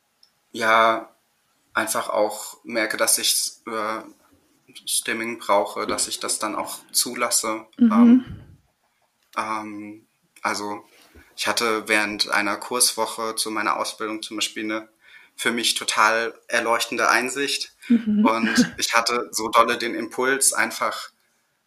[0.53, 1.16] ja
[1.77, 4.01] einfach auch merke, dass ich äh,
[4.87, 7.67] Stimming brauche, dass ich das dann auch zulasse.
[7.77, 7.93] Mhm.
[7.93, 8.25] Ähm,
[9.37, 10.07] ähm,
[10.43, 10.85] also
[11.37, 14.89] ich hatte während einer Kurswoche zu meiner Ausbildung zum Beispiel eine
[15.39, 17.75] für mich total erleuchtende Einsicht.
[17.89, 18.25] Mhm.
[18.25, 21.11] Und ich hatte so dolle den Impuls, einfach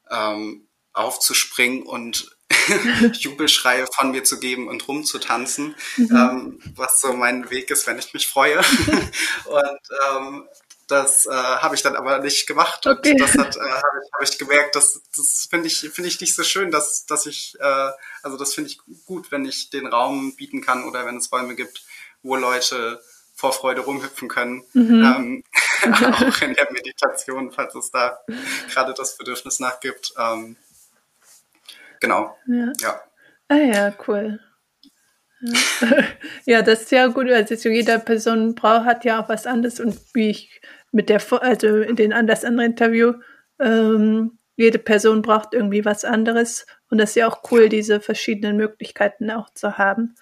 [0.09, 2.35] ähm, aufzuspringen und
[3.13, 6.09] Jubelschreie von mir zu geben und rumzutanzen, mhm.
[6.11, 8.57] ähm, was so mein Weg ist, wenn ich mich freue.
[9.45, 9.79] und
[10.09, 10.47] ähm,
[10.87, 12.87] das äh, habe ich dann aber nicht gemacht.
[12.87, 13.11] Okay.
[13.11, 16.19] Und das hat, äh, habe ich, hab ich gemerkt, dass das finde ich, finde ich
[16.19, 17.91] nicht so schön, dass, dass ich, äh,
[18.23, 21.55] also das finde ich gut, wenn ich den Raum bieten kann oder wenn es Räume
[21.55, 21.83] gibt,
[22.23, 23.01] wo Leute
[23.35, 24.63] vor Freude rumhüpfen können.
[24.73, 25.03] Mhm.
[25.03, 25.43] Ähm,
[25.83, 28.19] auch in der Meditation, falls es da
[28.73, 30.13] gerade das Bedürfnis nachgibt.
[30.17, 30.57] Ähm,
[31.99, 32.35] Genau.
[32.47, 32.71] Ja.
[32.81, 33.01] ja.
[33.47, 34.39] Ah ja, cool.
[36.45, 36.61] Ja.
[36.61, 37.29] das ist ja gut.
[37.29, 41.77] Also jeder Person braucht hat ja auch was anderes und wie ich mit der, also
[41.77, 43.13] in den das andere Interview,
[43.59, 48.57] ähm, jede Person braucht irgendwie was anderes und das ist ja auch cool, diese verschiedenen
[48.57, 50.15] Möglichkeiten auch zu haben.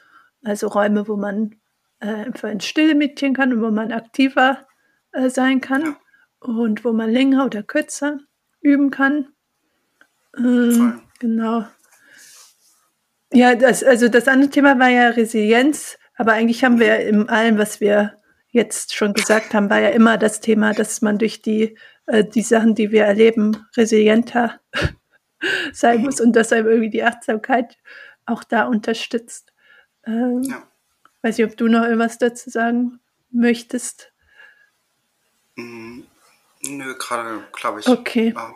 [0.43, 1.55] Also Räume, wo man
[1.99, 4.67] äh, einfach in Stille meditieren kann und wo man aktiver
[5.11, 5.97] äh, sein kann ja.
[6.39, 8.19] und wo man länger oder kürzer
[8.61, 9.29] üben kann.
[10.37, 11.65] Ähm, Genau.
[13.33, 17.57] Ja, das, also das andere Thema war ja Resilienz, aber eigentlich haben wir in allem,
[17.57, 21.77] was wir jetzt schon gesagt haben, war ja immer das Thema, dass man durch die,
[22.05, 24.59] äh, die Sachen, die wir erleben, resilienter
[25.73, 27.77] sein muss und dass einem irgendwie die Achtsamkeit
[28.25, 29.53] auch da unterstützt.
[30.05, 30.63] Ähm, Ja.
[31.23, 32.99] Weiß nicht, ob du noch irgendwas dazu sagen
[33.31, 34.13] möchtest.
[35.55, 36.01] Mm,
[36.61, 38.29] Nö, gerade glaube ich Okay.
[38.29, 38.51] äh,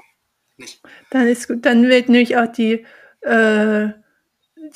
[0.61, 0.81] nicht.
[1.09, 1.65] Dann ist gut.
[1.65, 2.85] Dann wird nämlich auch die,
[3.21, 3.89] äh,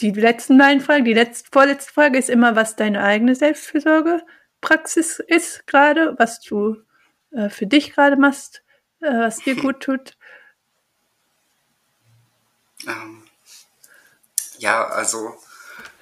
[0.01, 5.65] die letzten beiden Fragen, die letzte, vorletzte Frage ist immer, was deine eigene Selbstfürsorgepraxis ist
[5.67, 6.75] gerade, was du
[7.31, 8.63] äh, für dich gerade machst,
[9.01, 10.17] äh, was dir gut tut.
[12.87, 13.23] Ähm,
[14.59, 15.33] ja, also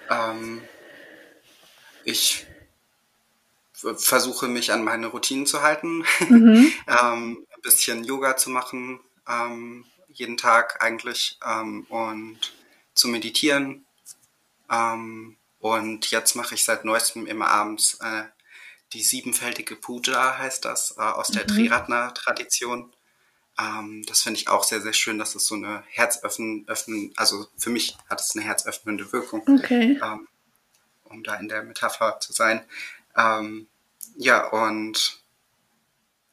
[0.10, 0.62] ähm,
[2.04, 2.46] ich
[3.74, 6.74] versuche mich an meine Routinen zu halten, Mhm.
[6.88, 12.40] ähm, ein bisschen Yoga zu machen, ähm, jeden Tag eigentlich ähm, und
[12.94, 13.86] zu meditieren.
[14.70, 18.24] Ähm, und jetzt mache ich seit neuestem immer abends äh,
[18.94, 21.48] die siebenfältige Puja, heißt das, äh, aus der Mhm.
[21.48, 22.94] Triratna-Tradition.
[23.60, 27.48] Ähm, das finde ich auch sehr, sehr schön, dass es so eine Herzöffnen, öffnen, also
[27.58, 30.00] für mich hat es eine herzöffnende Wirkung, Okay.
[30.04, 30.28] ähm,
[31.04, 32.66] um da in der Metapher zu sein.
[33.16, 33.68] Ähm,
[34.18, 35.23] ja, und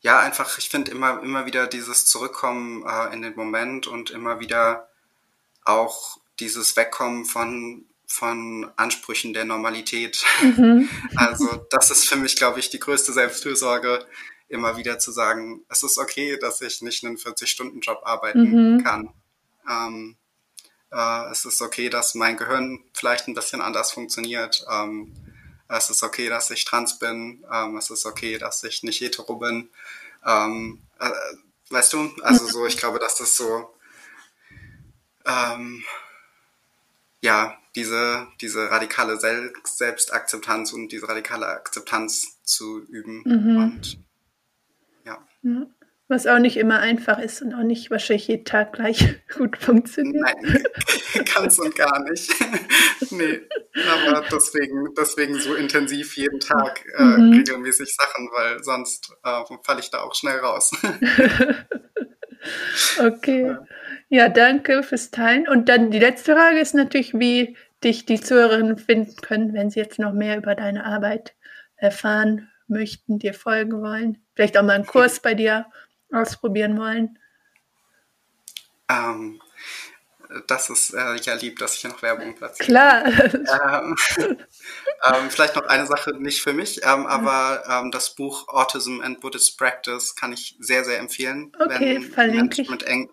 [0.01, 4.41] ja, einfach, ich finde immer, immer wieder dieses Zurückkommen äh, in den Moment und immer
[4.41, 4.89] wieder
[5.65, 10.25] auch dieses Wegkommen von, von Ansprüchen der Normalität.
[10.43, 10.89] Mhm.
[11.17, 14.07] Also das ist für mich, glaube ich, die größte Selbstfürsorge,
[14.49, 18.41] immer wieder zu sagen, es ist okay, dass ich nicht einen 40-Stunden-Job arbeiten
[18.77, 18.83] Mhm.
[18.83, 19.11] kann.
[19.69, 20.17] Ähm,
[20.91, 24.65] äh, es ist okay, dass mein Gehirn vielleicht ein bisschen anders funktioniert.
[24.69, 25.13] Ähm,
[25.77, 27.45] es ist okay, dass ich trans bin.
[27.53, 29.71] Ähm, es ist okay, dass ich nicht hetero bin.
[30.27, 31.11] Ähm, äh,
[31.71, 33.73] weißt du, also so, ich glaube, dass das so,
[35.27, 35.85] ähm,
[37.23, 43.23] ja, diese, diese radikale Sel Selbstakzeptanz und diese radikale Akzeptanz zu üben.
[43.25, 43.57] Mhm.
[43.57, 43.99] Und
[45.05, 45.67] ja, Ja.
[46.11, 50.25] Was auch nicht immer einfach ist und auch nicht wahrscheinlich jeden Tag gleich gut funktioniert.
[50.25, 50.65] nein,
[51.35, 52.29] ganz und gar nicht.
[53.11, 53.41] nee,
[53.89, 57.33] aber deswegen, deswegen so intensiv jeden Tag äh, Mhm.
[57.35, 60.73] regelmäßig Sachen, weil sonst äh, falle ich da auch schnell raus.
[62.99, 63.57] Okay.
[64.09, 65.47] Ja, danke fürs Teilen.
[65.47, 69.79] Und dann die letzte Frage ist natürlich, wie dich die Zuhörerinnen finden können, wenn sie
[69.81, 71.35] jetzt noch mehr über deine Arbeit
[71.77, 74.19] erfahren möchten, dir folgen wollen.
[74.35, 75.67] Vielleicht auch mal einen Kurs bei dir
[76.13, 77.19] ausprobieren wollen.
[78.89, 79.41] ähm,
[80.47, 82.69] das ist äh, ja lieb, dass ich hier noch Werbung platziere.
[82.69, 83.05] Klar.
[83.05, 83.97] Ähm,
[85.05, 89.21] ähm, vielleicht noch eine Sache nicht für mich, ähm, aber ähm, das Buch Autism and
[89.21, 92.71] Buddhist Practice kann ich sehr, sehr empfehlen, Okay, wenn verlinke ich.
[92.71, 93.11] mit, Eng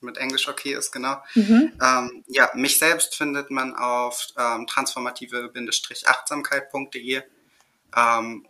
[0.00, 1.16] mit Englisch okay ist, genau.
[1.34, 1.72] Mhm.
[1.82, 7.22] Ähm, ja, mich selbst findet man auf ähm, transformative-achtsamkeit.de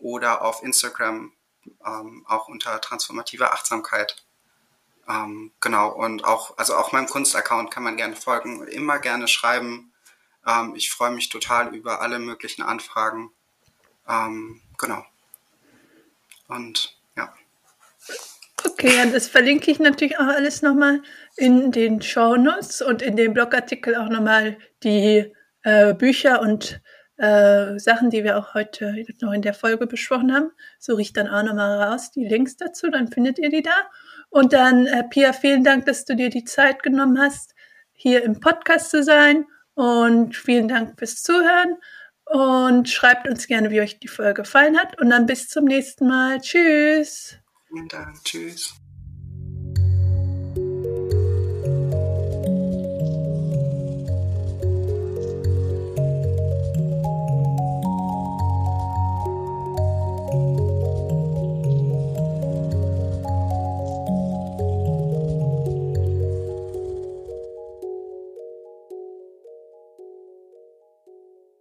[0.01, 1.33] oder auf Instagram
[1.87, 4.25] ähm, auch unter transformative Achtsamkeit.
[5.09, 9.93] Ähm, genau, und auch, also auch meinem Kunstaccount kann man gerne folgen, immer gerne schreiben.
[10.47, 13.31] Ähm, ich freue mich total über alle möglichen Anfragen.
[14.09, 15.05] Ähm, genau.
[16.49, 17.33] Und ja.
[18.65, 21.03] Okay, ja, das verlinke ich natürlich auch alles nochmal
[21.37, 25.33] in den Shownotes und in dem Blogartikel auch nochmal die
[25.63, 26.81] äh, Bücher und
[27.21, 30.51] äh, Sachen, die wir auch heute noch in der Folge besprochen haben.
[30.79, 33.91] Suche ich dann auch nochmal raus, die Links dazu, dann findet ihr die da.
[34.31, 37.55] Und dann, äh, Pia, vielen Dank, dass du dir die Zeit genommen hast,
[37.93, 39.45] hier im Podcast zu sein.
[39.75, 41.77] Und vielen Dank fürs Zuhören.
[42.25, 44.99] Und schreibt uns gerne, wie euch die Folge gefallen hat.
[45.01, 46.41] Und dann bis zum nächsten Mal.
[46.41, 47.37] Tschüss.
[47.69, 48.25] Vielen Dank.
[48.25, 48.81] Tschüss.